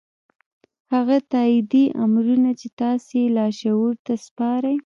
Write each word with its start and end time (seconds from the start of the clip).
هغه 0.93 1.17
تايیدي 1.31 1.85
امرونه 2.05 2.51
چې 2.59 2.67
تاسې 2.81 3.13
یې 3.21 3.27
لاشعور 3.37 3.93
ته 4.05 4.13
سپارئ 4.25 4.77